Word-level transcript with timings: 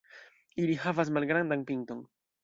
Ili 0.61 0.77
havas 0.85 1.11
malgrandan 1.17 1.67
pinton. 1.67 2.01